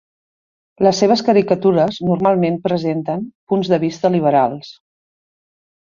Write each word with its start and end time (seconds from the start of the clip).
Les 0.85 1.01
seves 1.03 1.21
caricatures 1.27 1.99
normalment 2.11 2.57
presenten 2.65 3.23
punts 3.53 3.73
de 3.75 3.81
vista 3.85 4.15
liberals. 4.19 4.77